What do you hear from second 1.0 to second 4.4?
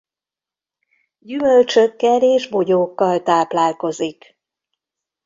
Gyümölcsökkel és bogyókkal táplálkozik.